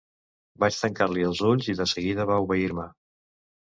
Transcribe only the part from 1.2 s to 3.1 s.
els ulls i de seguida va obeir-me.